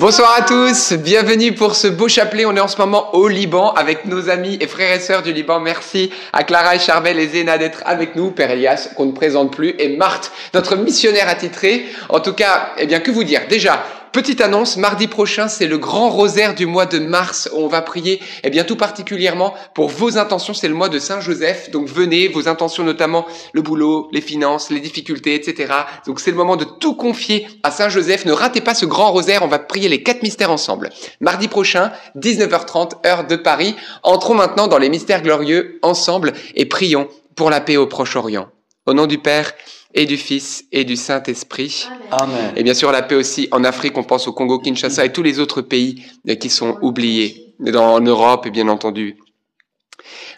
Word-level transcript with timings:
Bonsoir 0.00 0.34
à 0.38 0.40
tous, 0.40 0.94
bienvenue 0.94 1.52
pour 1.52 1.74
ce 1.74 1.86
beau 1.86 2.08
chapelet. 2.08 2.46
On 2.46 2.56
est 2.56 2.60
en 2.60 2.68
ce 2.68 2.78
moment 2.78 3.14
au 3.14 3.28
Liban 3.28 3.74
avec 3.74 4.06
nos 4.06 4.30
amis 4.30 4.56
et 4.58 4.66
frères 4.66 4.96
et 4.96 4.98
sœurs 4.98 5.20
du 5.20 5.30
Liban. 5.30 5.60
Merci 5.60 6.10
à 6.32 6.42
Clara 6.42 6.74
et 6.74 6.78
Charbel 6.78 7.18
et 7.18 7.28
Zéna 7.28 7.58
d'être 7.58 7.82
avec 7.84 8.16
nous, 8.16 8.30
Père 8.30 8.50
Elias, 8.50 8.88
qu'on 8.96 9.04
ne 9.04 9.12
présente 9.12 9.54
plus, 9.54 9.74
et 9.78 9.98
Marthe, 9.98 10.32
notre 10.54 10.76
missionnaire 10.76 11.28
attitré. 11.28 11.84
En 12.08 12.20
tout 12.20 12.32
cas, 12.32 12.70
eh 12.78 12.86
bien, 12.86 13.00
que 13.00 13.10
vous 13.10 13.24
dire? 13.24 13.42
Déjà, 13.50 13.84
Petite 14.12 14.40
annonce, 14.40 14.76
mardi 14.76 15.06
prochain, 15.06 15.46
c'est 15.46 15.68
le 15.68 15.78
grand 15.78 16.10
rosaire 16.10 16.56
du 16.56 16.66
mois 16.66 16.86
de 16.86 16.98
mars 16.98 17.48
on 17.54 17.68
va 17.68 17.80
prier, 17.80 18.20
eh 18.42 18.50
bien 18.50 18.64
tout 18.64 18.74
particulièrement 18.74 19.54
pour 19.72 19.88
vos 19.88 20.18
intentions, 20.18 20.52
c'est 20.52 20.66
le 20.66 20.74
mois 20.74 20.88
de 20.88 20.98
Saint-Joseph. 20.98 21.70
Donc 21.70 21.86
venez, 21.86 22.26
vos 22.26 22.48
intentions 22.48 22.82
notamment 22.82 23.24
le 23.52 23.62
boulot, 23.62 24.08
les 24.10 24.20
finances, 24.20 24.70
les 24.70 24.80
difficultés, 24.80 25.36
etc. 25.36 25.72
Donc 26.06 26.18
c'est 26.18 26.32
le 26.32 26.36
moment 26.36 26.56
de 26.56 26.64
tout 26.64 26.96
confier 26.96 27.46
à 27.62 27.70
Saint-Joseph. 27.70 28.24
Ne 28.24 28.32
ratez 28.32 28.60
pas 28.60 28.74
ce 28.74 28.84
grand 28.84 29.12
rosaire, 29.12 29.44
on 29.44 29.48
va 29.48 29.60
prier 29.60 29.88
les 29.88 30.02
quatre 30.02 30.24
mystères 30.24 30.50
ensemble. 30.50 30.90
Mardi 31.20 31.46
prochain, 31.46 31.92
19h30, 32.16 33.06
heure 33.06 33.28
de 33.28 33.36
Paris. 33.36 33.76
Entrons 34.02 34.34
maintenant 34.34 34.66
dans 34.66 34.78
les 34.78 34.88
mystères 34.88 35.22
glorieux 35.22 35.78
ensemble 35.82 36.32
et 36.56 36.66
prions 36.66 37.06
pour 37.36 37.48
la 37.48 37.60
paix 37.60 37.76
au 37.76 37.86
Proche-Orient. 37.86 38.48
Au 38.86 38.92
nom 38.92 39.06
du 39.06 39.18
Père 39.18 39.52
et 39.94 40.06
du 40.06 40.16
Fils 40.16 40.64
et 40.72 40.84
du 40.84 40.96
Saint-Esprit. 40.96 41.88
Amen. 42.10 42.52
Et 42.56 42.62
bien 42.62 42.74
sûr, 42.74 42.92
la 42.92 43.02
paix 43.02 43.16
aussi 43.16 43.48
en 43.50 43.64
Afrique, 43.64 43.96
on 43.96 44.04
pense 44.04 44.28
au 44.28 44.32
Congo, 44.32 44.58
Kinshasa 44.58 45.04
et 45.04 45.12
tous 45.12 45.22
les 45.22 45.38
autres 45.38 45.62
pays 45.62 46.04
euh, 46.28 46.34
qui 46.34 46.50
sont 46.50 46.78
oubliés, 46.82 47.54
dans, 47.58 47.94
en 47.94 48.00
Europe 48.00 48.48
bien 48.48 48.68
entendu. 48.68 49.16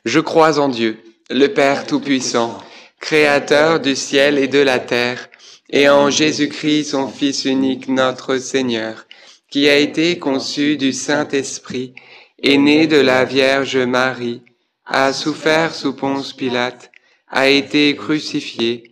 Je 0.05 0.21
crois 0.21 0.59
en 0.59 0.69
Dieu, 0.69 0.99
le 1.31 1.49
Père 1.49 1.87
Tout-Puissant, 1.87 2.59
Créateur 3.01 3.81
du 3.81 3.97
ciel 3.97 4.39
et 4.39 4.49
de 4.49 4.61
la 4.61 4.79
terre, 4.79 5.29
et 5.71 5.89
en 5.89 6.11
Jésus-Christ, 6.11 6.91
son 6.91 7.09
Fils 7.09 7.45
unique, 7.45 7.89
notre 7.89 8.37
Seigneur, 8.39 9.07
qui 9.51 9.69
a 9.69 9.77
été 9.77 10.19
conçu 10.19 10.77
du 10.77 10.93
Saint-Esprit, 10.93 11.95
est 12.43 12.59
né 12.59 12.87
de 12.87 12.99
la 12.99 13.25
Vierge 13.25 13.77
Marie, 13.77 14.43
a 14.87 15.13
souffert 15.13 15.75
sous 15.75 15.95
Ponce 15.95 16.33
Pilate, 16.33 16.91
a 17.29 17.49
été 17.49 17.97
crucifié, 17.97 18.92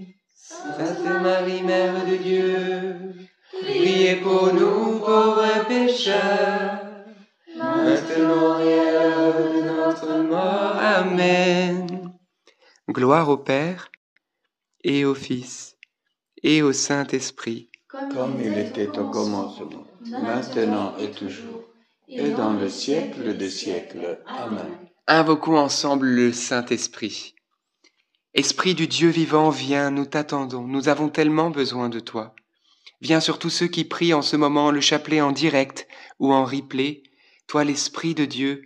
Sainte 0.51 1.23
Marie, 1.23 1.63
Mère 1.63 2.05
de 2.05 2.15
Dieu, 2.17 3.13
priez 3.61 4.17
pour 4.17 4.53
nous 4.53 4.99
pauvres 4.99 5.65
pécheurs, 5.67 6.81
maintenant 7.55 8.59
et 8.59 8.79
à 8.79 8.91
l'heure 8.93 9.53
de 9.53 9.61
notre 9.61 10.17
mort. 10.23 10.75
Amen. 10.77 12.11
Gloire 12.89 13.29
au 13.29 13.37
Père, 13.37 13.91
et 14.83 15.05
au 15.05 15.15
Fils, 15.15 15.77
et 16.43 16.61
au 16.61 16.73
Saint-Esprit, 16.73 17.69
Comme 17.87 18.41
il 18.43 18.57
était 18.57 18.89
au 18.99 19.09
commencement, 19.09 19.87
maintenant 20.01 20.97
et 20.99 21.11
toujours, 21.11 21.63
et 22.09 22.31
dans 22.31 22.53
le 22.53 22.67
siècle 22.67 23.37
des 23.37 23.49
siècles. 23.49 24.19
Amen. 24.27 24.67
Invoquons 25.07 25.57
ensemble 25.57 26.07
le 26.07 26.33
Saint-Esprit. 26.33 27.35
Esprit 28.33 28.75
du 28.75 28.87
Dieu 28.87 29.09
vivant, 29.09 29.49
viens, 29.49 29.91
nous 29.91 30.05
t'attendons, 30.05 30.65
nous 30.65 30.87
avons 30.87 31.09
tellement 31.09 31.49
besoin 31.49 31.89
de 31.89 31.99
toi. 31.99 32.33
Viens 33.01 33.19
sur 33.19 33.39
tous 33.39 33.49
ceux 33.49 33.67
qui 33.67 33.83
prient 33.83 34.13
en 34.13 34.21
ce 34.21 34.37
moment 34.37 34.71
le 34.71 34.79
chapelet 34.79 35.19
en 35.19 35.31
direct 35.33 35.87
ou 36.19 36.31
en 36.31 36.45
replay, 36.45 37.03
toi 37.47 37.65
l'Esprit 37.65 38.15
de 38.15 38.25
Dieu, 38.25 38.63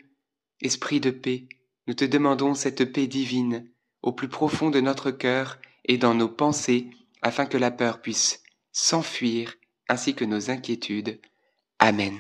Esprit 0.62 1.00
de 1.00 1.10
paix, 1.10 1.48
nous 1.88 1.96
te 1.96 2.06
demandons 2.06 2.54
cette 2.54 2.86
paix 2.92 3.08
divine 3.08 3.68
au 4.04 4.12
plus 4.12 4.28
profond 4.28 4.70
de 4.70 4.82
notre 4.82 5.10
cœur 5.10 5.60
et 5.84 5.98
dans 5.98 6.14
nos 6.14 6.30
pensées, 6.30 6.90
afin 7.24 7.48
que 7.48 7.58
la 7.58 7.72
peur 7.72 8.02
puisse 8.02 8.44
s'enfuir 8.72 9.56
ainsi 9.90 10.14
que 10.14 10.26
nos 10.26 10.52
inquiétudes. 10.52 11.20
Amen. 11.80 12.16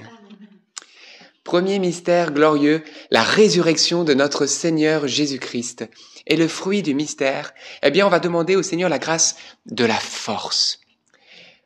Premier 1.43 1.77
mystère 1.77 2.31
glorieux, 2.31 2.83
la 3.11 3.21
résurrection 3.21 4.03
de 4.03 4.15
notre 4.15 4.47
Seigneur 4.47 5.07
Jésus-Christ. 5.07 5.85
Et 6.27 6.35
le 6.35 6.47
fruit 6.47 6.81
du 6.81 6.93
mystère, 6.93 7.53
eh 7.83 7.91
bien, 7.91 8.05
on 8.05 8.09
va 8.09 8.19
demander 8.19 8.55
au 8.55 8.63
Seigneur 8.63 8.89
la 8.89 8.99
grâce 8.99 9.35
de 9.65 9.85
la 9.85 9.95
force. 9.95 10.79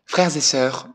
Frères 0.06 0.36
et 0.36 0.42
sœurs, 0.42 0.90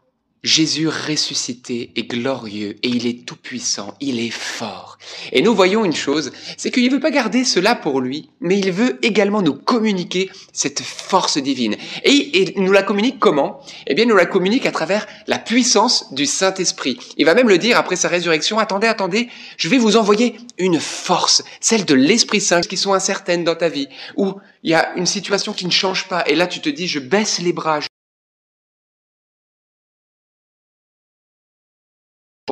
Jésus 0.45 0.89
ressuscité 0.89 1.91
est 1.97 2.03
glorieux 2.03 2.77
et 2.83 2.89
il 2.89 3.07
est 3.07 3.25
tout 3.25 3.35
puissant, 3.35 3.95
il 4.01 4.21
est 4.21 4.31
fort. 4.31 4.99
Et 5.33 5.41
nous 5.41 5.55
voyons 5.55 5.87
une 5.87 5.95
chose, 5.95 6.33
c'est 6.59 6.71
qu'il 6.71 6.85
ne 6.85 6.91
veut 6.91 7.01
pas 7.01 7.11
garder 7.11 7.45
cela 7.45 7.75
pour 7.75 8.03
lui, 8.03 8.29
mais 8.43 8.59
il 8.59 8.71
veut 8.71 8.99
également 9.01 9.41
nous 9.41 9.55
communiquer 9.55 10.31
cette 10.53 10.83
force 10.83 11.39
divine. 11.39 11.77
Et, 12.05 12.53
il 12.53 12.63
nous 12.63 12.73
la 12.73 12.83
communique 12.83 13.19
comment? 13.19 13.59
Eh 13.87 13.95
bien, 13.95 14.05
il 14.05 14.09
nous 14.09 14.17
la 14.17 14.27
communique 14.27 14.67
à 14.67 14.71
travers 14.71 15.07
la 15.27 15.39
puissance 15.39 16.13
du 16.13 16.27
Saint-Esprit. 16.27 16.99
Il 17.17 17.25
va 17.25 17.35
même 17.35 17.49
le 17.49 17.57
dire 17.57 17.79
après 17.79 17.97
sa 17.97 18.09
résurrection, 18.09 18.59
attendez, 18.59 18.87
attendez, 18.87 19.31
je 19.57 19.71
vais 19.71 19.79
vous 19.79 19.97
envoyer 19.97 20.37
une 20.59 20.79
force, 20.79 21.43
celle 21.61 21.87
de 21.87 21.95
l'Esprit 21.95 22.43
Saint, 22.43 22.61
qui 22.61 22.77
sont 22.77 22.93
incertaines 22.93 23.45
dans 23.45 23.57
ta 23.57 23.71
vie, 23.71 23.89
où 24.17 24.35
il 24.63 24.73
y 24.73 24.75
a 24.75 24.93
une 24.97 25.07
situation 25.07 25.55
qui 25.55 25.65
ne 25.65 25.71
change 25.71 26.07
pas, 26.07 26.23
et 26.27 26.35
là 26.35 26.47
tu 26.47 26.61
te 26.61 26.69
dis, 26.69 26.87
je 26.87 26.99
baisse 26.99 27.41
les 27.41 27.55
bras, 27.55 27.81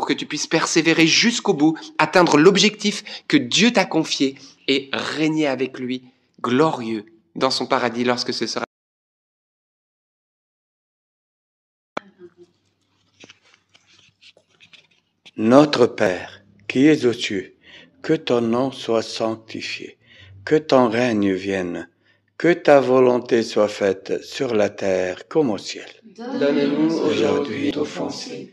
pour 0.03 0.09
que 0.09 0.15
tu 0.15 0.27
puisses 0.27 0.49
persévérer 0.49 1.07
jusqu'au 1.07 1.55
bout, 1.55 1.79
atteindre 1.97 2.37
l'objectif 2.37 3.05
que 3.29 3.37
Dieu 3.37 3.73
t'a 3.73 3.85
confié 3.85 4.35
et 4.67 4.91
régner 4.93 5.47
avec 5.47 5.79
lui, 5.79 6.03
glorieux, 6.41 7.05
dans 7.37 7.53
son 7.53 7.67
paradis 7.67 8.03
lorsque 8.03 8.35
ce 8.35 8.49
sera. 8.49 8.65
Notre 15.37 15.87
Père, 15.87 16.43
qui 16.67 16.89
es 16.89 17.07
aux 17.07 17.13
cieux, 17.13 17.55
que 18.03 18.15
ton 18.15 18.41
nom 18.41 18.73
soit 18.73 19.03
sanctifié, 19.03 19.99
que 20.45 20.57
ton 20.57 20.89
règne 20.89 21.33
vienne, 21.33 21.89
Que 22.39 22.53
ta 22.53 22.81
volonté 22.81 23.45
soit 23.45 23.69
faite 23.69 24.25
sur 24.25 24.53
la 24.53 24.69
terre 24.69 25.29
comme 25.29 25.51
au 25.51 25.59
ciel. 25.59 25.87
Donne-nous 26.17 26.99
Aujourd'hui, 26.99 27.73
offensés, 27.77 28.53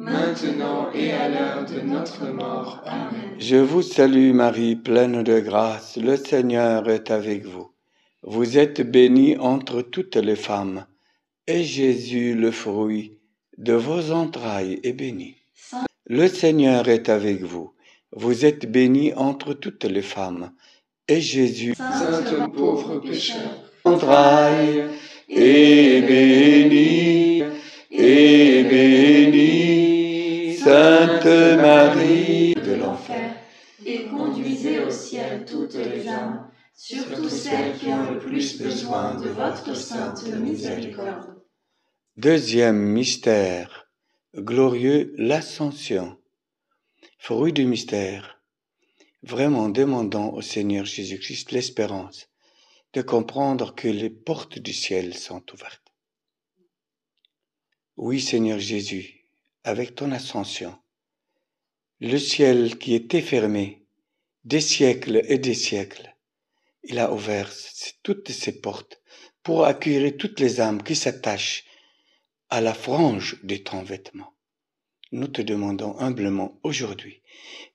maintenant 0.00 0.90
et 0.94 1.12
à 1.12 1.28
l'heure 1.28 1.66
de 1.66 1.80
notre 1.80 2.26
mort. 2.28 2.82
Amen. 2.86 3.36
Je 3.38 3.56
vous 3.56 3.82
salue 3.82 4.32
Marie, 4.32 4.74
pleine 4.74 5.22
de 5.22 5.40
grâce. 5.40 5.98
Le 5.98 6.16
Seigneur 6.16 6.88
est 6.88 7.10
avec 7.10 7.44
vous. 7.44 7.70
Vous 8.22 8.58
êtes 8.58 8.80
bénie 8.80 9.36
entre 9.36 9.82
toutes 9.82 10.16
les 10.16 10.36
femmes, 10.36 10.86
et 11.46 11.62
Jésus, 11.62 12.34
le 12.34 12.50
fruit 12.50 13.18
de 13.58 13.74
vos 13.74 14.12
entrailles, 14.12 14.80
est 14.82 14.92
béni. 14.92 15.36
Le 16.06 16.28
Seigneur 16.28 16.88
est 16.88 17.08
avec 17.08 17.42
vous. 17.42 17.72
Vous 18.12 18.44
êtes 18.44 18.70
bénie 18.70 19.12
entre 19.14 19.52
toutes 19.54 19.84
les 19.84 20.02
femmes, 20.02 20.50
et 21.08 21.20
Jésus, 21.20 21.74
Sainte 21.74 22.52
pauvre 22.54 22.98
pécheur, 22.98 23.64
entrailles, 23.84 24.84
est 25.28 26.02
béni, 26.06 27.42
est 27.90 28.64
béni. 28.64 29.49
Sainte 30.62 31.24
Marie 31.56 32.52
de 32.52 32.74
l'enfer. 32.74 33.34
et 33.86 34.08
conduisez 34.08 34.80
au 34.80 34.90
ciel 34.90 35.46
toutes 35.46 35.74
les 35.74 36.06
âmes, 36.06 36.50
surtout 36.74 37.30
celles 37.30 37.78
qui 37.78 37.86
ont 37.86 38.10
le 38.10 38.18
plus 38.18 38.58
besoin 38.60 39.14
de 39.14 39.30
votre 39.30 39.74
sainte 39.74 40.26
miséricorde. 40.26 41.42
Deuxième 42.18 42.76
mystère 42.76 43.88
glorieux, 44.36 45.14
l'ascension. 45.16 46.18
Fruit 47.16 47.54
du 47.54 47.64
mystère. 47.64 48.42
Vraiment 49.22 49.70
demandons 49.70 50.30
au 50.34 50.42
Seigneur 50.42 50.84
Jésus-Christ 50.84 51.52
l'espérance 51.52 52.28
de 52.92 53.00
comprendre 53.00 53.74
que 53.74 53.88
les 53.88 54.10
portes 54.10 54.58
du 54.58 54.74
ciel 54.74 55.16
sont 55.16 55.42
ouvertes. 55.54 55.94
Oui, 57.96 58.20
Seigneur 58.20 58.58
Jésus, 58.58 59.19
avec 59.64 59.94
ton 59.94 60.12
ascension, 60.12 60.76
le 62.00 62.18
ciel 62.18 62.78
qui 62.78 62.94
était 62.94 63.20
fermé 63.20 63.84
des 64.44 64.60
siècles 64.60 65.22
et 65.28 65.38
des 65.38 65.54
siècles, 65.54 66.16
il 66.84 66.98
a 66.98 67.12
ouvert 67.12 67.52
toutes 68.02 68.30
ses 68.30 68.60
portes 68.60 69.00
pour 69.42 69.66
accueillir 69.66 70.16
toutes 70.16 70.40
les 70.40 70.60
âmes 70.60 70.82
qui 70.82 70.96
s'attachent 70.96 71.64
à 72.48 72.60
la 72.60 72.74
frange 72.74 73.38
de 73.42 73.56
ton 73.56 73.82
vêtement. 73.82 74.34
Nous 75.12 75.28
te 75.28 75.42
demandons 75.42 75.98
humblement 75.98 76.58
aujourd'hui 76.62 77.22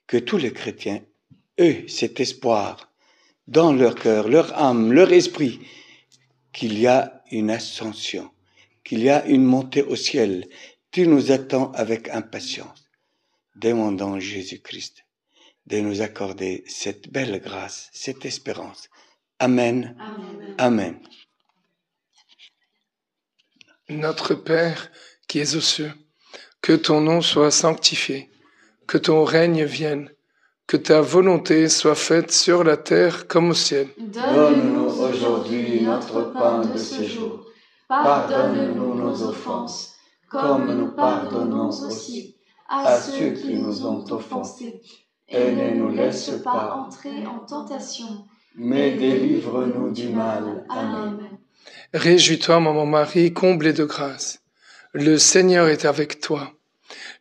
que 0.08 0.18
tous 0.18 0.38
les 0.38 0.54
chrétiens 0.54 1.04
aient 1.58 1.86
cet 1.88 2.20
espoir 2.20 2.92
dans 3.48 3.74
leur 3.74 3.96
cœur, 3.96 4.28
leur 4.28 4.58
âme, 4.60 4.92
leur 4.92 5.12
esprit, 5.12 5.60
qu'il 6.52 6.80
y 6.80 6.88
a 6.88 7.24
une 7.32 7.50
ascension, 7.50 8.32
qu'il 8.84 9.00
y 9.00 9.10
a 9.10 9.26
une 9.26 9.44
montée 9.44 9.84
au 9.84 9.96
ciel. 9.96 10.48
Tu 10.96 11.10
nous 11.10 11.34
attends 11.34 11.74
avec 11.74 12.08
impatience. 12.08 12.86
Demandons 13.58 14.18
Jésus-Christ 14.18 15.04
de 15.68 15.82
nous 15.82 16.02
accorder 16.02 16.64
cette 16.68 17.12
belle 17.12 17.42
grâce, 17.42 17.90
cette 17.92 18.24
espérance. 18.24 18.88
Amen. 19.40 19.98
Amen. 20.00 20.56
Amen. 20.58 21.00
Notre 23.90 24.36
Père 24.36 24.90
qui 25.28 25.40
es 25.40 25.58
aux 25.58 25.60
cieux, 25.60 25.92
que 26.62 26.72
ton 26.72 27.02
nom 27.02 27.20
soit 27.20 27.52
sanctifié, 27.52 28.30
que 28.88 28.98
ton 28.98 29.26
règne 29.26 29.66
vienne, 29.66 30.10
que 30.66 30.78
ta 30.78 31.02
volonté 31.02 31.68
soit 31.68 31.96
faite 31.96 32.32
sur 32.32 32.64
la 32.64 32.78
terre 32.78 33.28
comme 33.28 33.50
au 33.50 33.54
ciel. 33.54 33.90
Donne-nous 33.98 35.02
aujourd'hui 35.02 35.82
notre 35.82 36.32
pain 36.32 36.62
de 36.62 36.78
ce 36.78 37.04
jour. 37.04 37.46
Pardonne-nous 37.90 38.96
nos 38.96 39.24
offenses, 39.24 39.95
comme 40.42 40.74
nous 40.78 40.92
pardonnons 40.92 41.70
aussi 41.70 42.36
à 42.70 42.98
ceux 43.00 43.32
qui 43.32 43.56
nous 43.56 43.86
ont 43.86 44.04
offensés. 44.12 44.82
Et 45.28 45.52
ne 45.52 45.76
nous 45.76 45.90
laisse 45.90 46.30
pas, 46.44 46.76
entrer 46.76 47.26
en 47.26 47.40
tentation, 47.40 48.06
mais 48.56 48.92
délivre-nous 48.92 49.92
du 49.92 50.10
mal. 50.10 50.66
Amen. 50.70 51.18
Réjouis-toi, 51.96 52.60
maman 52.60 52.86
Marie, 52.86 53.34
comblée 53.34 53.74
de 53.74 53.86
grâce. 53.86 54.42
Le 54.94 55.18
Seigneur 55.18 55.68
est 55.68 55.86
avec 55.86 56.20
toi. 56.20 56.52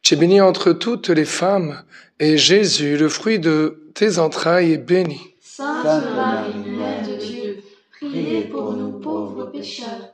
Tu 0.03 0.15
es 0.15 0.17
bénie 0.19 0.43
entre 0.43 0.73
toutes 0.73 1.09
les 1.09 1.25
femmes, 1.25 1.83
et 2.21 2.37
Jésus, 2.37 2.99
le 2.99 3.09
fruit 3.09 3.39
de 3.39 3.91
tes 3.95 4.19
entrailles, 4.19 4.73
est 4.73 4.79
béni. 4.79 5.21
Sainte 5.41 6.15
Marie, 6.15 6.59
Mère 6.59 7.09
de 7.09 7.17
Dieu, 7.17 7.63
priez 7.91 8.43
pour 8.43 8.75
nous 8.75 9.01
pauvres 9.01 9.47
pécheurs, 9.47 10.14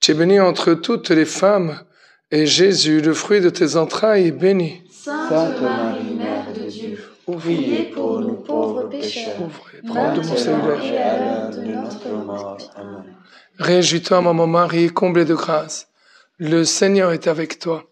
Tu 0.00 0.12
es 0.12 0.14
bénie 0.14 0.40
entre 0.40 0.74
toutes 0.74 1.10
les 1.10 1.26
femmes, 1.26 1.78
et 2.30 2.46
Jésus, 2.46 3.00
le 3.00 3.12
fruit 3.12 3.40
de 3.40 3.50
tes 3.50 3.76
entrailles, 3.76 4.28
est 4.28 4.32
béni. 4.32 4.82
Sainte 4.90 5.60
Marie, 5.60 6.14
Mère 6.14 6.46
de 6.54 6.70
Dieu, 6.70 6.98
priez 7.26 7.90
pour 7.94 8.20
nous 8.20 8.36
pauvres 8.36 8.88
pécheurs, 8.88 9.34
prends 9.86 10.14
de 10.14 10.20
mon 10.20 10.36
cellulaire. 10.36 11.50
de 11.50 11.60
notre 11.60 12.08
mort. 12.24 12.58
Amen. 12.76 13.14
Réjouis-toi, 13.58 14.22
maman 14.22 14.46
Marie, 14.46 14.88
comblée 14.88 15.26
de 15.26 15.34
grâce. 15.34 15.88
Le 16.38 16.64
Seigneur 16.64 17.12
est 17.12 17.26
avec 17.26 17.58
toi. 17.58 17.84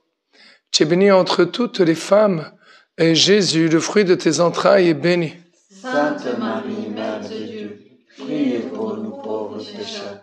Tu 0.70 0.84
es 0.84 0.86
bénie 0.86 1.12
entre 1.12 1.44
toutes 1.44 1.80
les 1.80 1.94
femmes, 1.94 2.50
et 2.96 3.14
Jésus, 3.14 3.68
le 3.68 3.80
fruit 3.80 4.04
de 4.04 4.14
tes 4.14 4.40
entrailles, 4.40 4.88
est 4.88 4.94
béni. 4.94 5.34
Sainte 5.70 6.26
Marie, 6.38 6.88
Mère 6.88 7.20
de 7.20 7.26
Dieu, 7.28 7.78
Priez 8.18 8.60
pour 8.60 8.96
nous 8.96 9.10
pauvres 9.10 9.58
pécheurs, 9.58 10.22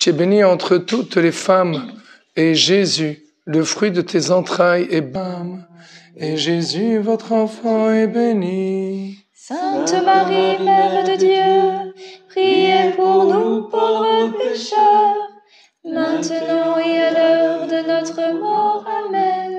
Tu 0.00 0.08
es 0.08 0.12
bénie 0.14 0.42
entre 0.42 0.78
toutes 0.78 1.16
les 1.16 1.30
femmes, 1.30 1.92
et 2.34 2.54
Jésus, 2.54 3.22
le 3.44 3.62
fruit 3.62 3.90
de 3.90 4.00
tes 4.00 4.30
entrailles, 4.30 4.88
est 4.90 5.02
béni. 5.02 5.58
Et 6.16 6.38
Jésus, 6.38 6.96
votre 7.00 7.32
enfant, 7.32 7.90
est 7.90 8.06
béni. 8.06 9.18
Sainte 9.34 9.92
Marie, 10.02 10.58
Mère 10.64 11.04
de 11.04 11.16
Dieu, 11.16 11.92
priez 12.30 12.92
pour 12.96 13.26
nous 13.26 13.68
pauvres 13.68 14.32
pécheurs, 14.38 15.16
maintenant 15.84 16.78
et 16.78 16.98
à 16.98 17.10
l'heure 17.12 17.66
de 17.66 17.86
notre 17.86 18.40
mort. 18.40 18.86
Amen. 19.04 19.52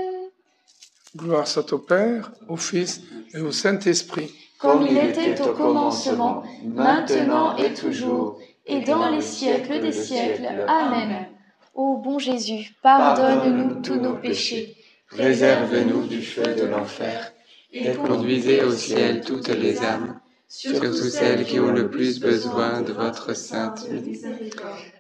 Gloire 1.16 1.48
soit 1.48 1.72
au 1.72 1.78
Père, 1.78 2.32
au 2.48 2.58
Fils 2.58 3.02
et 3.36 3.42
au 3.42 3.52
Saint-Esprit. 3.52 4.32
Comme 4.58 4.88
il 4.90 4.98
était 4.98 5.40
au 5.40 5.54
commencement, 5.54 6.42
maintenant 6.66 7.56
et 7.58 7.76
toujours, 7.76 8.40
et 8.66 8.82
dans 8.82 9.10
les 9.10 9.22
siècles 9.22 9.82
des 9.82 9.92
siècles. 9.92 10.48
Amen. 10.68 11.28
Ô 11.74 11.98
bon 11.98 12.20
Jésus, 12.20 12.76
pardonne-nous 12.82 13.82
tous 13.82 13.96
nos 13.96 14.16
péchés, 14.16 14.76
Préservez-nous 15.08 16.08
du 16.08 16.22
feu 16.22 16.56
de 16.56 16.66
l'enfer. 16.66 17.34
Et 17.74 17.92
conduisez 17.94 18.64
au 18.64 18.72
ciel 18.72 19.22
toutes 19.22 19.50
les 19.50 19.82
âmes, 19.84 20.21
surtout 20.54 20.92
celles 20.94 21.46
qui 21.46 21.62
ont 21.62 21.72
le 21.72 21.90
plus 21.90 22.20
besoin 22.20 22.82
de 22.82 22.92
votre 22.92 23.34
sainte. 23.38 23.88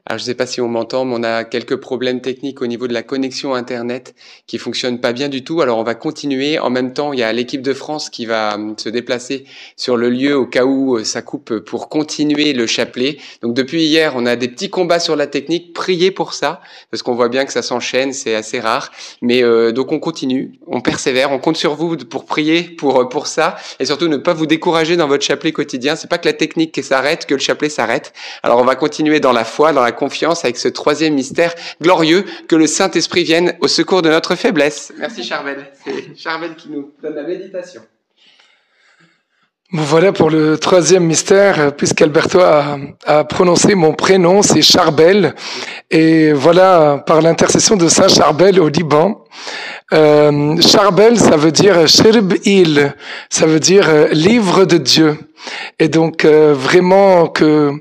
Alors 0.05 0.17
je 0.17 0.23
ne 0.23 0.25
sais 0.25 0.33
pas 0.33 0.45
si 0.45 0.61
on 0.61 0.69
m'entend, 0.69 1.03
mais 1.03 1.15
on 1.17 1.23
a 1.23 1.43
quelques 1.43 1.75
problèmes 1.75 2.21
techniques 2.21 2.61
au 2.61 2.67
niveau 2.67 2.87
de 2.87 2.93
la 2.93 3.03
connexion 3.03 3.53
Internet 3.53 4.15
qui 4.47 4.57
fonctionne 4.57 5.01
pas 5.01 5.11
bien 5.11 5.27
du 5.27 5.43
tout. 5.43 5.61
Alors 5.61 5.77
on 5.77 5.83
va 5.83 5.93
continuer. 5.93 6.57
En 6.57 6.69
même 6.69 6.93
temps, 6.93 7.11
il 7.11 7.19
y 7.19 7.23
a 7.23 7.31
l'équipe 7.33 7.61
de 7.61 7.73
France 7.73 8.09
qui 8.09 8.25
va 8.25 8.55
hum, 8.55 8.75
se 8.77 8.87
déplacer 8.87 9.43
sur 9.75 9.97
le 9.97 10.09
lieu 10.09 10.37
au 10.37 10.45
cas 10.45 10.63
où 10.63 10.95
euh, 10.95 11.03
ça 11.03 11.21
coupe 11.21 11.59
pour 11.59 11.89
continuer 11.89 12.53
le 12.53 12.65
chapelet. 12.65 13.17
Donc 13.41 13.53
depuis 13.53 13.83
hier, 13.83 14.13
on 14.15 14.25
a 14.25 14.37
des 14.37 14.47
petits 14.47 14.69
combats 14.69 14.99
sur 14.99 15.17
la 15.17 15.27
technique. 15.27 15.73
Priez 15.73 16.11
pour 16.11 16.33
ça 16.33 16.61
parce 16.91 17.03
qu'on 17.03 17.13
voit 17.13 17.29
bien 17.29 17.45
que 17.45 17.51
ça 17.51 17.61
s'enchaîne, 17.61 18.13
c'est 18.13 18.35
assez 18.35 18.61
rare. 18.61 18.91
Mais 19.21 19.43
euh, 19.43 19.73
donc 19.73 19.91
on 19.91 19.99
continue, 19.99 20.53
on 20.65 20.79
persévère, 20.79 21.31
on 21.31 21.39
compte 21.39 21.57
sur 21.57 21.75
vous 21.75 21.97
pour 21.97 22.25
prier 22.25 22.63
pour 22.63 23.01
euh, 23.01 23.09
pour 23.09 23.27
ça 23.27 23.57
et 23.81 23.85
surtout 23.85 24.07
ne 24.07 24.17
pas 24.17 24.33
vous 24.33 24.45
décourager 24.45 24.95
dans 24.95 25.07
votre 25.09 25.23
chapelet 25.23 25.40
quotidien. 25.49 25.95
C'est 25.95 26.07
pas 26.07 26.19
que 26.19 26.27
la 26.27 26.33
technique 26.33 26.71
qui 26.71 26.83
s'arrête 26.83 27.25
que 27.25 27.33
le 27.33 27.39
chapelet 27.39 27.69
s'arrête. 27.69 28.13
Alors 28.43 28.59
on 28.59 28.63
va 28.63 28.75
continuer 28.75 29.19
dans 29.19 29.33
la 29.33 29.45
foi, 29.45 29.73
dans 29.73 29.81
la 29.81 29.91
confiance 29.91 30.45
avec 30.45 30.57
ce 30.57 30.67
troisième 30.67 31.15
mystère 31.15 31.55
glorieux, 31.81 32.23
que 32.47 32.55
le 32.55 32.67
Saint-Esprit 32.67 33.23
vienne 33.23 33.55
au 33.61 33.67
secours 33.67 34.03
de 34.03 34.09
notre 34.09 34.35
faiblesse. 34.35 34.93
Merci 34.97 35.23
Charvel. 35.23 35.65
C'est 35.83 36.15
Charvel 36.15 36.55
qui 36.55 36.69
nous 36.69 36.91
donne 37.01 37.15
la 37.15 37.23
méditation. 37.23 37.81
Voilà 39.73 40.11
pour 40.11 40.29
le 40.29 40.57
troisième 40.57 41.05
mystère, 41.05 41.73
puisqu'Alberto 41.77 42.41
a, 42.41 42.77
a, 43.05 43.23
prononcé 43.23 43.73
mon 43.73 43.93
prénom, 43.93 44.41
c'est 44.41 44.61
Charbel. 44.61 45.33
Et 45.89 46.33
voilà, 46.33 47.01
par 47.07 47.21
l'intercession 47.21 47.77
de 47.77 47.87
Saint 47.87 48.09
Charbel 48.09 48.59
au 48.59 48.67
Liban, 48.67 49.23
euh, 49.93 50.59
Charbel, 50.61 51.17
ça 51.17 51.37
veut 51.37 51.53
dire 51.53 51.87
Shirb 51.87 52.33
il, 52.43 52.93
ça 53.29 53.45
veut 53.45 53.61
dire 53.61 53.87
euh, 53.87 54.07
livre 54.11 54.65
de 54.65 54.77
Dieu. 54.77 55.17
Et 55.79 55.87
donc 55.87 56.25
euh, 56.25 56.53
vraiment 56.53 57.27
que 57.27 57.71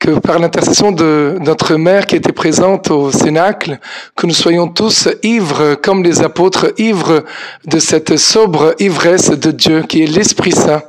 que 0.00 0.18
par 0.18 0.38
l'intercession 0.38 0.92
de 0.92 1.36
notre 1.40 1.76
mère 1.76 2.06
qui 2.06 2.16
était 2.16 2.32
présente 2.32 2.90
au 2.90 3.12
Cénacle, 3.12 3.78
que 4.16 4.26
nous 4.26 4.32
soyons 4.32 4.66
tous 4.66 5.08
ivres 5.22 5.74
comme 5.74 6.02
les 6.02 6.22
apôtres, 6.22 6.72
ivres 6.78 7.22
de 7.66 7.78
cette 7.78 8.16
sobre 8.16 8.74
ivresse 8.78 9.30
de 9.30 9.50
Dieu 9.50 9.82
qui 9.82 10.02
est 10.02 10.06
l'Esprit 10.06 10.52
Saint, 10.52 10.82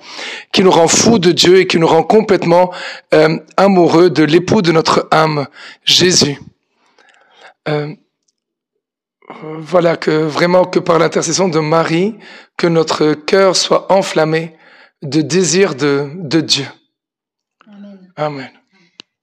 qui 0.53 0.63
nous 0.63 0.71
rend 0.71 0.87
fous 0.87 1.19
de 1.19 1.33
Dieu 1.33 1.57
et 1.57 1.67
qui 1.67 1.77
nous 1.77 1.87
rend 1.87 2.03
complètement 2.03 2.71
euh, 3.13 3.37
amoureux 3.57 4.09
de 4.09 4.23
l'époux 4.23 4.61
de 4.61 4.71
notre 4.71 5.09
âme, 5.11 5.45
Jésus. 5.83 6.39
Euh, 7.67 7.93
voilà 9.59 9.97
que 9.97 10.11
vraiment 10.11 10.63
que 10.63 10.79
par 10.79 10.99
l'intercession 10.99 11.49
de 11.49 11.59
Marie, 11.59 12.15
que 12.55 12.67
notre 12.67 13.13
cœur 13.13 13.57
soit 13.57 13.91
enflammé 13.91 14.55
de 15.01 15.21
désir 15.21 15.75
de, 15.75 16.09
de 16.15 16.39
Dieu. 16.39 16.67
Amen. 17.67 18.11
Amen. 18.15 18.60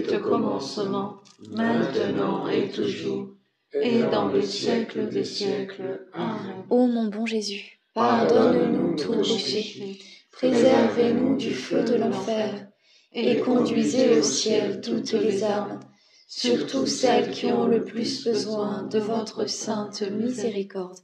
était 0.00 0.16
au 0.16 0.20
commencement, 0.20 1.20
maintenant 1.50 2.48
et 2.48 2.70
toujours, 2.70 3.28
et 3.72 4.02
dans 4.02 4.28
le 4.28 4.42
siècle 4.42 5.08
des 5.08 5.24
siècles. 5.24 6.06
Amen. 6.12 6.64
Ô 6.70 6.86
mon 6.86 7.08
bon 7.08 7.26
Jésus, 7.26 7.78
pardonne-nous 7.94 8.96
tous 8.96 9.14
nos 9.14 9.22
péchés, 9.22 9.98
préservez-nous 10.32 11.36
du 11.36 11.54
feu 11.54 11.84
de 11.84 11.94
l'enfer, 11.94 12.68
et 13.12 13.38
conduisez 13.38 14.18
au 14.18 14.22
ciel 14.22 14.80
toutes 14.80 15.12
les 15.12 15.44
âmes, 15.44 15.80
surtout 16.28 16.86
celles 16.86 17.30
qui 17.30 17.46
ont 17.46 17.66
le 17.66 17.84
plus 17.84 18.24
besoin 18.24 18.84
de 18.84 18.98
votre 18.98 19.48
sainte 19.48 20.02
miséricorde. 20.02 20.98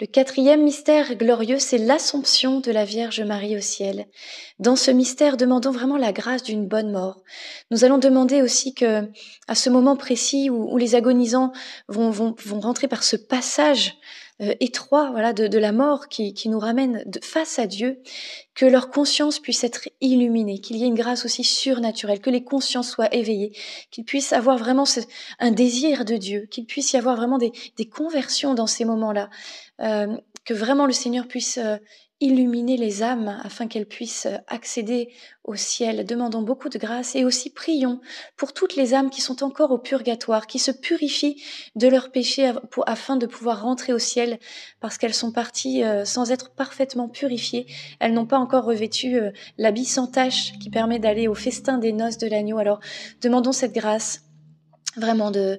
Le 0.00 0.06
quatrième 0.06 0.62
mystère 0.62 1.14
glorieux, 1.14 1.58
c'est 1.58 1.78
l'Assomption 1.78 2.60
de 2.60 2.72
la 2.72 2.84
Vierge 2.84 3.20
Marie 3.20 3.56
au 3.56 3.60
ciel. 3.60 4.06
Dans 4.58 4.74
ce 4.74 4.90
mystère, 4.90 5.36
demandons 5.36 5.70
vraiment 5.70 5.98
la 5.98 6.12
grâce 6.12 6.42
d'une 6.42 6.66
bonne 6.66 6.90
mort. 6.90 7.22
Nous 7.70 7.84
allons 7.84 7.98
demander 7.98 8.42
aussi 8.42 8.74
que, 8.74 9.08
à 9.48 9.54
ce 9.54 9.70
moment 9.70 9.96
précis 9.96 10.50
où, 10.50 10.76
les 10.76 10.94
agonisants 10.94 11.52
vont, 11.88 12.10
vont, 12.10 12.34
vont 12.44 12.60
rentrer 12.60 12.88
par 12.88 13.04
ce 13.04 13.16
passage 13.16 13.96
euh, 14.42 14.54
étroit 14.58 15.10
voilà, 15.12 15.32
de, 15.32 15.58
la 15.58 15.72
mort 15.72 16.08
qui, 16.08 16.34
nous 16.46 16.58
ramène 16.58 17.04
face 17.22 17.60
à 17.60 17.66
Dieu, 17.66 18.02
que 18.54 18.66
leur 18.66 18.90
conscience 18.90 19.38
puisse 19.38 19.62
être 19.62 19.88
illuminée, 20.00 20.58
qu'il 20.58 20.76
y 20.76 20.82
ait 20.82 20.88
une 20.88 20.94
grâce 20.94 21.24
aussi 21.24 21.44
surnaturelle, 21.44 22.20
que 22.20 22.30
les 22.30 22.42
consciences 22.42 22.90
soient 22.90 23.14
éveillées, 23.14 23.52
qu'ils 23.90 24.04
puissent 24.04 24.32
avoir 24.32 24.58
vraiment 24.58 24.84
un 25.38 25.50
désir 25.52 26.04
de 26.04 26.16
Dieu, 26.16 26.48
qu'il 26.50 26.66
puisse 26.66 26.92
y 26.92 26.96
avoir 26.96 27.14
vraiment 27.14 27.38
des, 27.38 27.52
conversions 27.86 28.54
dans 28.54 28.66
ces 28.66 28.84
moments-là, 28.84 29.30
euh, 29.82 30.16
que 30.44 30.54
vraiment 30.54 30.86
le 30.86 30.92
Seigneur 30.92 31.28
puisse 31.28 31.58
euh, 31.58 31.76
illuminer 32.22 32.76
les 32.76 33.02
âmes 33.02 33.40
afin 33.42 33.66
qu'elles 33.66 33.86
puissent 33.86 34.28
accéder 34.46 35.08
au 35.42 35.56
ciel. 35.56 36.06
Demandons 36.06 36.42
beaucoup 36.42 36.68
de 36.68 36.78
grâce 36.78 37.16
et 37.16 37.24
aussi 37.24 37.50
prions 37.50 38.00
pour 38.36 38.52
toutes 38.52 38.76
les 38.76 38.94
âmes 38.94 39.10
qui 39.10 39.20
sont 39.20 39.42
encore 39.42 39.72
au 39.72 39.78
purgatoire, 39.78 40.46
qui 40.46 40.60
se 40.60 40.70
purifient 40.70 41.42
de 41.74 41.88
leurs 41.88 42.12
péchés 42.12 42.52
afin 42.86 43.16
de 43.16 43.26
pouvoir 43.26 43.62
rentrer 43.62 43.92
au 43.92 43.98
ciel 43.98 44.38
parce 44.80 44.98
qu'elles 44.98 45.14
sont 45.14 45.32
parties 45.32 45.82
euh, 45.82 46.04
sans 46.04 46.30
être 46.30 46.52
parfaitement 46.54 47.08
purifiées. 47.08 47.66
Elles 47.98 48.14
n'ont 48.14 48.26
pas 48.26 48.38
encore 48.38 48.64
revêtu 48.64 49.16
euh, 49.16 49.32
l'habit 49.58 49.84
sans 49.84 50.06
tache 50.06 50.52
qui 50.60 50.70
permet 50.70 51.00
d'aller 51.00 51.26
au 51.26 51.34
festin 51.34 51.78
des 51.78 51.92
noces 51.92 52.18
de 52.18 52.28
l'agneau. 52.28 52.58
Alors 52.58 52.78
demandons 53.20 53.52
cette 53.52 53.74
grâce 53.74 54.20
vraiment 54.96 55.30
de 55.30 55.58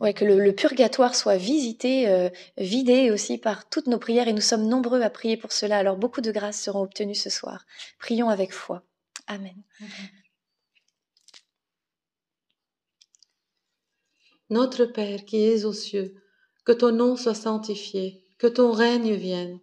ouais, 0.00 0.14
que 0.14 0.24
le, 0.24 0.52
purgatoire 0.52 1.14
soit 1.14 1.36
visité, 1.36 2.08
euh, 2.08 2.28
vidé 2.56 3.10
aussi 3.10 3.38
par 3.38 3.68
toutes 3.68 3.86
nos 3.86 3.98
prières 3.98 4.28
et 4.28 4.32
nous 4.32 4.40
sommes 4.40 4.66
nombreux 4.66 5.02
à 5.02 5.10
prier 5.10 5.36
pour 5.36 5.52
cela. 5.52 5.78
Alors 5.78 5.96
beaucoup 5.96 6.20
de 6.20 6.32
grâces 6.32 6.60
seront 6.60 6.82
obtenues 6.82 7.14
ce 7.14 7.30
soir. 7.30 7.66
Prions 7.98 8.28
avec 8.28 8.52
foi. 8.52 8.82
Amen. 9.26 9.56
Notre 14.48 14.84
Père 14.84 15.24
qui 15.24 15.44
es 15.44 15.64
aux 15.64 15.72
cieux, 15.72 16.16
que 16.64 16.72
ton 16.72 16.90
nom 16.90 17.16
soit 17.16 17.34
sanctifié, 17.34 18.24
que 18.38 18.48
ton 18.48 18.72
règne 18.72 19.14
vienne, 19.14 19.60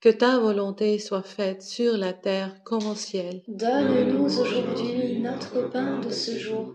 que 0.00 0.08
ta 0.08 0.38
volonté 0.38 0.98
soit 0.98 1.22
faite 1.22 1.62
sur 1.62 1.98
la 1.98 2.14
terre 2.14 2.62
comme 2.64 2.86
au 2.86 2.94
ciel. 2.94 3.42
Donne-nous 3.48 4.40
aujourd'hui 4.40 5.18
notre 5.18 5.68
pain 5.70 5.98
de 5.98 6.10
ce 6.10 6.38
jour 6.38 6.74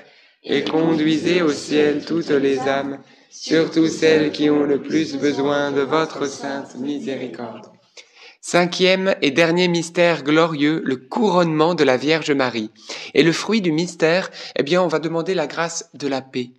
et 0.43 0.63
conduisez 0.63 1.41
au 1.41 1.51
ciel 1.51 2.03
toutes 2.05 2.29
les 2.29 2.59
âmes, 2.59 2.99
surtout 3.29 3.87
celles 3.87 4.31
qui 4.31 4.49
ont 4.49 4.63
le 4.63 4.81
plus 4.81 5.15
besoin 5.15 5.71
de 5.71 5.81
votre 5.81 6.27
sainte 6.27 6.75
miséricorde. 6.75 7.67
Cinquième 8.43 9.13
et 9.21 9.29
dernier 9.29 9.67
mystère 9.67 10.23
glorieux, 10.23 10.81
le 10.83 10.95
couronnement 10.95 11.75
de 11.75 11.83
la 11.83 11.95
Vierge 11.95 12.31
Marie. 12.31 12.71
Et 13.13 13.21
le 13.21 13.31
fruit 13.31 13.61
du 13.61 13.71
mystère, 13.71 14.31
eh 14.55 14.63
bien, 14.63 14.81
on 14.81 14.87
va 14.87 14.97
demander 14.97 15.35
la 15.35 15.45
grâce 15.45 15.91
de 15.93 16.07
la 16.07 16.21
paix. 16.21 16.49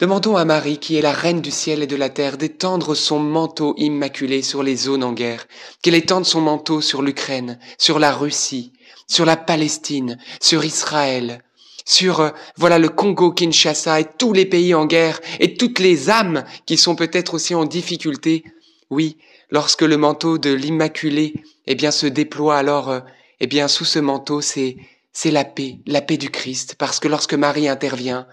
Demandons 0.00 0.36
à 0.36 0.44
Marie, 0.44 0.78
qui 0.78 0.96
est 0.96 1.02
la 1.02 1.12
reine 1.12 1.40
du 1.40 1.52
ciel 1.52 1.84
et 1.84 1.86
de 1.86 1.94
la 1.94 2.08
terre, 2.08 2.36
d'étendre 2.36 2.96
son 2.96 3.20
manteau 3.20 3.76
immaculé 3.76 4.42
sur 4.42 4.64
les 4.64 4.74
zones 4.74 5.04
en 5.04 5.12
guerre, 5.12 5.46
qu'elle 5.82 5.94
étende 5.94 6.24
son 6.24 6.40
manteau 6.40 6.80
sur 6.80 7.00
l'Ukraine, 7.02 7.60
sur 7.78 8.00
la 8.00 8.10
Russie, 8.10 8.72
sur 9.06 9.24
la 9.24 9.36
Palestine, 9.36 10.18
sur 10.40 10.64
Israël, 10.64 11.44
sur 11.84 12.20
euh, 12.20 12.30
voilà 12.56 12.78
le 12.78 12.88
Congo, 12.88 13.32
Kinshasa 13.32 14.00
et 14.00 14.06
tous 14.18 14.32
les 14.32 14.46
pays 14.46 14.74
en 14.74 14.86
guerre 14.86 15.20
et 15.40 15.54
toutes 15.54 15.78
les 15.78 16.10
âmes 16.10 16.44
qui 16.66 16.76
sont 16.76 16.96
peut-être 16.96 17.34
aussi 17.34 17.54
en 17.54 17.64
difficulté. 17.64 18.44
Oui, 18.90 19.16
lorsque 19.50 19.82
le 19.82 19.96
manteau 19.96 20.38
de 20.38 20.52
l'Immaculée 20.52 21.34
eh 21.66 21.74
bien 21.74 21.90
se 21.90 22.06
déploie 22.06 22.56
alors 22.56 22.90
euh, 22.90 23.00
eh 23.40 23.46
bien 23.46 23.68
sous 23.68 23.84
ce 23.84 23.98
manteau 23.98 24.40
c'est 24.40 24.76
c'est 25.12 25.30
la 25.30 25.44
paix, 25.44 25.78
la 25.86 26.00
paix 26.00 26.16
du 26.16 26.30
Christ 26.30 26.76
parce 26.78 26.98
que 26.98 27.08
lorsque 27.08 27.34
Marie 27.34 27.68
intervient, 27.68 28.26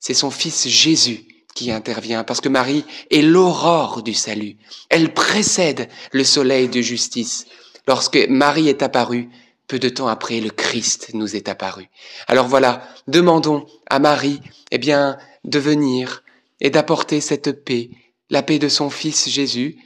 c'est 0.00 0.14
son 0.14 0.30
fils 0.30 0.68
Jésus 0.68 1.26
qui 1.54 1.72
intervient 1.72 2.22
parce 2.22 2.42
que 2.42 2.50
Marie 2.50 2.84
est 3.10 3.22
l'aurore 3.22 4.02
du 4.02 4.12
salut. 4.12 4.56
Elle 4.90 5.14
précède 5.14 5.88
le 6.12 6.22
soleil 6.22 6.68
de 6.68 6.82
justice. 6.82 7.46
Lorsque 7.88 8.18
Marie 8.28 8.68
est 8.68 8.82
apparue, 8.82 9.30
peu 9.66 9.78
de 9.78 9.88
temps 9.88 10.08
après, 10.08 10.40
le 10.40 10.50
Christ 10.50 11.10
nous 11.14 11.34
est 11.36 11.48
apparu. 11.48 11.88
Alors 12.28 12.46
voilà, 12.46 12.86
demandons 13.08 13.66
à 13.88 13.98
Marie, 13.98 14.40
eh 14.70 14.78
bien, 14.78 15.18
de 15.44 15.58
venir 15.58 16.22
et 16.60 16.70
d'apporter 16.70 17.20
cette 17.20 17.64
paix, 17.64 17.90
la 18.30 18.42
paix 18.42 18.58
de 18.58 18.68
son 18.68 18.90
Fils 18.90 19.28
Jésus, 19.28 19.76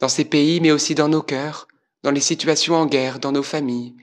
dans 0.00 0.08
ces 0.08 0.24
pays, 0.24 0.60
mais 0.60 0.70
aussi 0.70 0.94
dans 0.94 1.08
nos 1.08 1.22
cœurs, 1.22 1.68
dans 2.02 2.10
les 2.10 2.20
situations 2.20 2.74
en 2.74 2.86
guerre, 2.86 3.18
dans 3.18 3.32
nos 3.32 3.42
familles. 3.42 3.94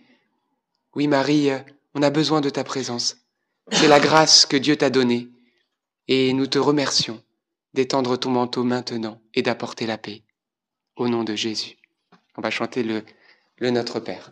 Oui, 0.95 1.07
Marie, 1.07 1.49
on 1.93 2.01
a 2.01 2.09
besoin 2.09 2.41
de 2.41 2.49
ta 2.49 2.63
présence. 2.63 3.17
C'est 3.71 3.87
la 3.87 3.99
grâce 3.99 4.45
que 4.45 4.57
Dieu 4.57 4.75
t'a 4.75 4.89
donnée, 4.89 5.29
et 6.07 6.33
nous 6.33 6.47
te 6.47 6.59
remercions 6.59 7.23
d'étendre 7.73 8.17
ton 8.17 8.29
manteau 8.29 8.63
maintenant 8.63 9.21
et 9.33 9.41
d'apporter 9.41 9.85
la 9.85 9.97
paix. 9.97 10.23
Au 10.95 11.07
nom 11.07 11.23
de 11.23 11.35
Jésus. 11.35 11.77
On 12.37 12.41
va 12.41 12.51
chanter 12.51 12.83
le, 12.83 13.03
le 13.57 13.71
Notre 13.71 13.99
Père. 13.99 14.31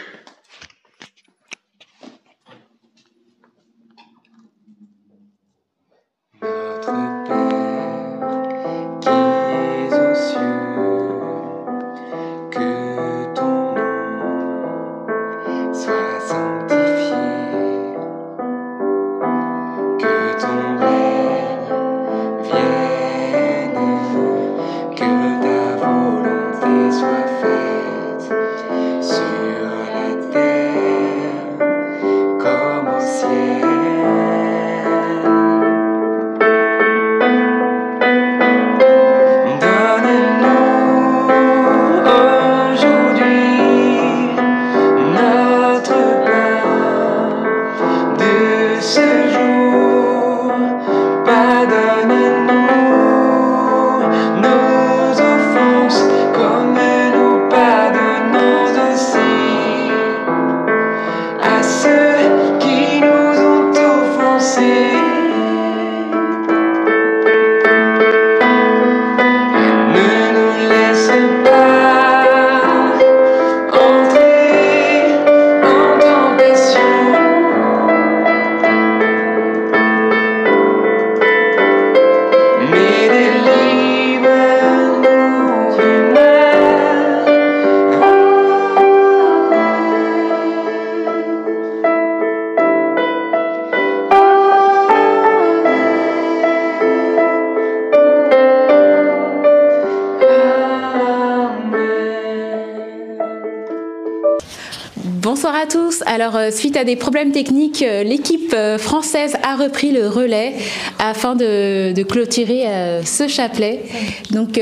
Euh, 106.35 106.51
suite 106.51 106.77
à 106.77 106.83
des 106.83 106.95
problèmes 106.95 107.31
techniques, 107.31 107.83
euh, 107.83 108.03
l'équipe 108.03 108.53
euh, 108.53 108.77
française 108.77 109.35
a 109.43 109.55
repris 109.55 109.91
le 109.91 110.07
relais 110.07 110.53
afin 110.99 111.35
de, 111.35 112.01
clôturer 112.03 112.65
ce 113.05 113.27
chapelet. 113.27 113.83
Donc, 114.31 114.59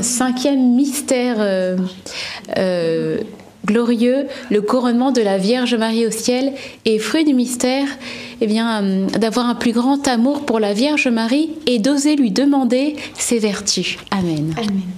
cinquième 0.00 0.74
mystère 0.74 1.76
glorieux, 3.66 4.26
le 4.50 4.62
couronnement 4.62 5.12
de 5.12 5.20
la 5.20 5.36
Vierge 5.36 5.74
Marie 5.74 6.06
au 6.06 6.10
ciel 6.10 6.52
et 6.84 6.98
fruit 6.98 7.24
du 7.24 7.34
mystère, 7.34 7.86
eh 8.40 8.46
bien, 8.46 8.82
d'avoir 9.18 9.46
un 9.46 9.54
plus 9.54 9.72
grand 9.72 10.06
amour 10.08 10.46
pour 10.46 10.60
la 10.60 10.72
Vierge 10.72 11.08
Marie 11.08 11.50
et 11.66 11.78
d'oser 11.78 12.16
lui 12.16 12.30
demander 12.30 12.96
ses 13.14 13.38
vertus. 13.38 13.96
Amen. 14.10 14.54
Amen. 14.56 14.97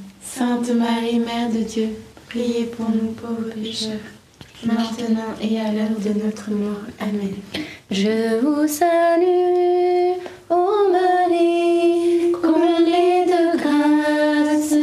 Sainte 0.33 0.73
Marie, 0.73 1.19
Mère 1.19 1.49
de 1.49 1.59
Dieu, 1.59 1.89
priez 2.29 2.63
pour 2.63 2.89
nous 2.89 3.11
pauvres 3.11 3.53
pécheurs, 3.53 3.99
maintenant 4.65 5.35
et 5.41 5.59
à 5.59 5.73
l'heure 5.73 5.99
de 5.99 6.23
notre 6.23 6.51
mort. 6.51 6.83
Amen. 7.01 7.33
Je 7.91 8.39
vous 8.39 8.65
salue, 8.65 10.13
ô 10.49 10.89
Marie, 10.89 12.31
de 12.31 13.57
grâce. 13.57 14.73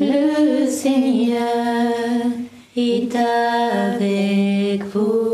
Le 0.00 0.66
Seigneur 0.70 1.92
est 2.74 3.14
avec 3.14 4.82
vous. 4.94 5.33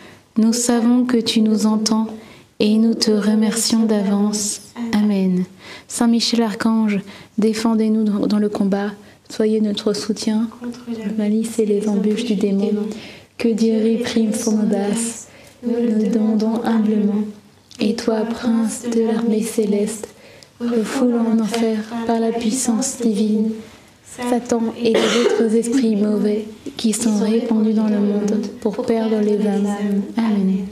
Nous 0.37 0.53
savons 0.53 1.03
que 1.03 1.17
tu 1.17 1.41
nous 1.41 1.65
entends 1.65 2.07
et 2.59 2.77
nous 2.77 2.93
te 2.93 3.11
remercions 3.11 3.85
d'avance. 3.85 4.61
Amen. 4.93 5.43
Saint 5.89 6.07
Michel 6.07 6.41
Archange, 6.41 6.99
défendez-nous 7.37 8.27
dans 8.27 8.39
le 8.39 8.47
combat. 8.47 8.91
Soyez 9.29 9.59
notre 9.59 9.91
soutien 9.91 10.47
Contre 10.61 10.85
la 10.97 11.11
malice 11.11 11.59
et 11.59 11.65
les 11.65 11.89
embûches 11.89 12.23
du 12.23 12.35
démon. 12.35 12.71
Que 13.37 13.49
Dieu 13.49 13.73
réprime 13.83 14.33
son 14.33 14.61
audace. 14.61 15.27
Nous 15.67 15.75
le 15.75 16.09
demandons 16.09 16.63
humblement. 16.63 17.25
Et 17.81 17.95
toi, 17.95 18.21
prince 18.21 18.83
de 18.83 19.01
l'armée 19.01 19.43
céleste, 19.43 20.07
refoule 20.61 21.15
en 21.15 21.39
enfer 21.39 21.77
par 22.07 22.21
la 22.21 22.31
puissance 22.31 23.01
divine 23.01 23.51
Satan 24.17 24.61
et 24.77 24.93
les 24.93 24.99
autres 24.99 25.55
esprits 25.55 25.95
mauvais 25.95 26.45
qui 26.77 26.93
sont 26.93 27.19
répandus 27.19 27.73
dans 27.73 27.87
le 27.87 27.99
monde 27.99 28.45
pour 28.59 28.85
perdre 28.85 29.19
les 29.21 29.39
âmes. 29.47 29.67
Amen. 30.17 30.65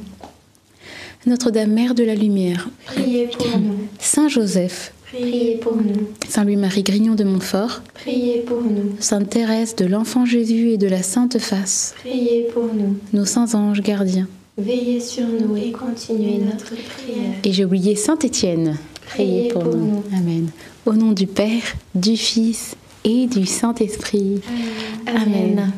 Notre-Dame, 1.26 1.72
Mère 1.72 1.96
de 1.96 2.04
la 2.04 2.16
Lumière, 2.16 2.70
Priez 2.86 3.28
pour 3.28 3.58
nous. 3.60 3.76
Saint 4.00 4.28
Joseph, 4.30 4.94
Priez 5.08 5.56
pour 5.58 5.76
nous. 5.76 6.08
Saint 6.28 6.44
Louis-Marie 6.44 6.84
Grignon 6.84 7.16
de 7.16 7.24
Montfort, 7.24 7.82
Priez 7.94 8.40
pour 8.42 8.62
nous. 8.62 8.96
Sainte 9.00 9.30
Thérèse 9.30 9.76
de 9.76 9.86
l'Enfant 9.86 10.26
Jésus 10.26 10.70
et 10.72 10.78
de 10.78 10.88
la 10.88 11.04
Sainte 11.04 11.38
Face, 11.40 11.94
Priez 12.00 12.48
pour 12.54 12.66
nous. 12.74 12.96
nos 13.14 13.26
saints 13.26 13.54
anges 13.54 13.82
gardiens. 13.82 14.28
Veillez 14.58 15.00
sur 15.00 15.26
nous 15.28 15.56
et 15.56 15.72
continuez 15.72 16.40
notre 16.40 16.66
prière. 16.76 17.32
Et 17.46 17.54
j'ai 17.54 17.64
oublié 17.64 17.96
Saint 17.96 18.20
Étienne. 18.20 18.78
Priez 19.08 19.48
pour, 19.48 19.64
nous. 19.64 20.04
Amen. 20.14 20.50
Au 20.86 20.94
nom 20.94 21.14
du 21.14 21.28
Père, 21.28 21.64
du 21.96 22.18
Fils 22.18 22.76
et 23.10 23.28
du 23.28 23.46
Saint-Esprit. 23.46 24.42
Amen. 25.08 25.72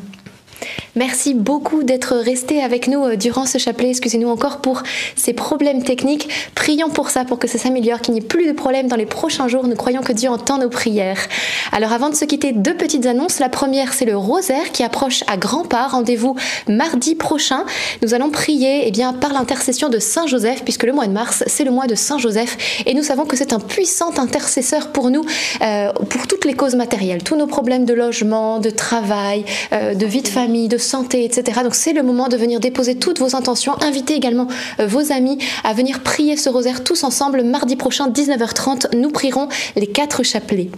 Merci 0.94 1.34
beaucoup 1.34 1.82
d'être 1.82 2.16
resté 2.16 2.62
avec 2.62 2.88
nous 2.88 3.04
euh, 3.04 3.16
durant 3.16 3.46
ce 3.46 3.58
chapelet. 3.58 3.90
Excusez-nous 3.90 4.28
encore 4.28 4.58
pour 4.58 4.82
ces 5.16 5.32
problèmes 5.32 5.82
techniques. 5.82 6.28
Prions 6.54 6.90
pour 6.90 7.10
ça, 7.10 7.24
pour 7.24 7.38
que 7.38 7.48
ça 7.48 7.58
s'améliore, 7.58 8.00
qu'il 8.00 8.14
n'y 8.14 8.20
ait 8.20 8.22
plus 8.22 8.46
de 8.46 8.52
problèmes 8.52 8.88
dans 8.88 8.96
les 8.96 9.06
prochains 9.06 9.48
jours. 9.48 9.66
Nous 9.66 9.76
croyons 9.76 10.02
que 10.02 10.12
Dieu 10.12 10.28
entend 10.28 10.58
nos 10.58 10.68
prières. 10.68 11.18
Alors 11.72 11.92
avant 11.92 12.10
de 12.10 12.14
se 12.14 12.24
quitter, 12.24 12.52
deux 12.52 12.76
petites 12.76 13.06
annonces. 13.06 13.38
La 13.38 13.48
première, 13.48 13.94
c'est 13.94 14.04
le 14.04 14.16
rosaire 14.16 14.70
qui 14.72 14.82
approche 14.82 15.24
à 15.28 15.36
grands 15.36 15.64
pas. 15.64 15.88
Rendez-vous 15.88 16.36
mardi 16.68 17.14
prochain. 17.14 17.64
Nous 18.02 18.14
allons 18.14 18.30
prier 18.30 18.82
eh 18.86 18.90
bien, 18.90 19.12
par 19.12 19.32
l'intercession 19.32 19.88
de 19.88 19.98
Saint 19.98 20.26
Joseph, 20.26 20.62
puisque 20.62 20.84
le 20.84 20.92
mois 20.92 21.06
de 21.06 21.12
mars, 21.12 21.42
c'est 21.46 21.64
le 21.64 21.70
mois 21.70 21.86
de 21.86 21.94
Saint 21.94 22.18
Joseph. 22.18 22.82
Et 22.86 22.94
nous 22.94 23.02
savons 23.02 23.24
que 23.24 23.36
c'est 23.36 23.52
un 23.52 23.60
puissant 23.60 24.12
intercesseur 24.18 24.88
pour 24.88 25.10
nous, 25.10 25.24
euh, 25.62 25.92
pour 25.92 26.26
toutes 26.26 26.44
les 26.44 26.54
causes 26.54 26.74
matérielles. 26.74 27.22
Tous 27.22 27.36
nos 27.36 27.46
problèmes 27.46 27.84
de 27.84 27.94
logement, 27.94 28.58
de 28.58 28.70
travail, 28.70 29.44
euh, 29.72 29.94
de 29.94 30.06
vie 30.06 30.22
de 30.22 30.28
famille, 30.28 30.51
de 30.52 30.78
santé, 30.78 31.24
etc. 31.24 31.60
Donc 31.62 31.74
c'est 31.74 31.92
le 31.92 32.02
moment 32.02 32.28
de 32.28 32.36
venir 32.36 32.60
déposer 32.60 32.94
toutes 32.94 33.18
vos 33.18 33.34
intentions. 33.34 33.72
Invitez 33.80 34.14
également 34.14 34.46
euh, 34.80 34.86
vos 34.86 35.12
amis 35.12 35.38
à 35.64 35.72
venir 35.72 36.00
prier 36.00 36.36
ce 36.36 36.48
rosaire 36.48 36.84
tous 36.84 37.04
ensemble. 37.04 37.42
Mardi 37.42 37.76
prochain, 37.76 38.08
19h30, 38.08 38.96
nous 38.96 39.10
prierons 39.10 39.48
les 39.76 39.86
quatre 39.86 40.22
chapelets. 40.22 40.70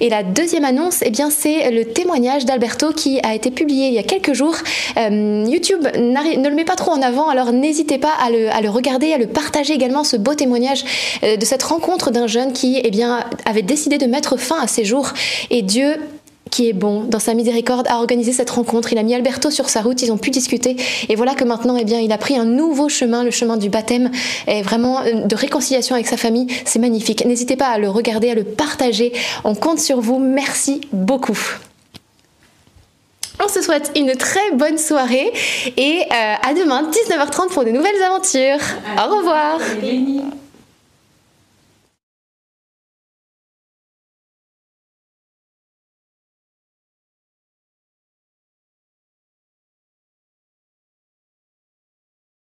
Et 0.00 0.08
la 0.08 0.22
deuxième 0.22 0.64
annonce, 0.64 1.00
eh 1.02 1.10
bien, 1.10 1.30
c'est 1.30 1.70
le 1.70 1.84
témoignage 1.84 2.44
d'Alberto 2.44 2.92
qui 2.92 3.20
a 3.22 3.34
été 3.34 3.50
publié 3.50 3.88
il 3.88 3.94
y 3.94 3.98
a 3.98 4.02
quelques 4.02 4.32
jours. 4.32 4.56
Euh, 4.96 5.44
YouTube 5.46 5.86
ne 5.96 6.48
le 6.48 6.54
met 6.54 6.64
pas 6.64 6.76
trop 6.76 6.92
en 6.92 7.02
avant, 7.02 7.28
alors 7.28 7.52
n'hésitez 7.52 7.98
pas 7.98 8.12
à 8.20 8.30
le, 8.30 8.50
à 8.50 8.60
le, 8.60 8.70
regarder, 8.70 9.12
à 9.12 9.18
le 9.18 9.26
partager 9.26 9.74
également, 9.74 10.04
ce 10.04 10.16
beau 10.16 10.34
témoignage 10.34 10.84
euh, 11.22 11.36
de 11.36 11.44
cette 11.44 11.62
rencontre 11.62 12.10
d'un 12.10 12.26
jeune 12.26 12.52
qui 12.52 12.80
eh 12.82 12.90
bien, 12.90 13.24
avait 13.44 13.62
décidé 13.62 13.98
de 13.98 14.06
mettre 14.06 14.36
fin 14.36 14.60
à 14.60 14.66
ses 14.66 14.84
jours. 14.84 15.12
Et 15.50 15.62
Dieu 15.62 15.96
qui 16.50 16.68
est 16.68 16.72
bon, 16.72 17.02
dans 17.04 17.18
sa 17.18 17.34
miséricorde, 17.34 17.86
a 17.88 17.96
organisé 17.96 18.32
cette 18.32 18.50
rencontre. 18.50 18.92
Il 18.92 18.98
a 18.98 19.02
mis 19.02 19.14
Alberto 19.14 19.50
sur 19.50 19.68
sa 19.68 19.82
route, 19.82 20.00
ils 20.02 20.12
ont 20.12 20.18
pu 20.18 20.30
discuter. 20.30 20.76
Et 21.08 21.16
voilà 21.16 21.34
que 21.34 21.44
maintenant, 21.44 21.76
eh 21.76 21.84
bien, 21.84 22.00
il 22.00 22.12
a 22.12 22.18
pris 22.18 22.36
un 22.36 22.44
nouveau 22.44 22.88
chemin, 22.88 23.24
le 23.24 23.30
chemin 23.30 23.56
du 23.56 23.68
baptême, 23.68 24.10
et 24.46 24.62
vraiment 24.62 25.00
euh, 25.00 25.26
de 25.26 25.36
réconciliation 25.36 25.94
avec 25.94 26.06
sa 26.06 26.16
famille. 26.16 26.46
C'est 26.64 26.78
magnifique. 26.78 27.24
N'hésitez 27.24 27.56
pas 27.56 27.68
à 27.68 27.78
le 27.78 27.88
regarder, 27.88 28.30
à 28.30 28.34
le 28.34 28.44
partager. 28.44 29.12
On 29.44 29.54
compte 29.54 29.80
sur 29.80 30.00
vous. 30.00 30.18
Merci 30.18 30.80
beaucoup. 30.92 31.38
On 33.44 33.48
se 33.48 33.60
souhaite 33.60 33.92
une 33.96 34.12
très 34.16 34.50
bonne 34.54 34.78
soirée 34.78 35.32
et 35.76 36.00
euh, 36.00 36.34
à 36.42 36.54
demain 36.54 36.88
19h30 36.90 37.48
pour 37.52 37.64
de 37.64 37.70
nouvelles 37.70 38.02
aventures. 38.02 38.64
Au 38.96 39.16
revoir. 39.16 39.58